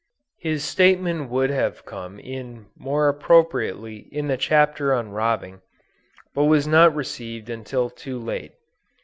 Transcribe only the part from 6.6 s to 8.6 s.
not received until too late.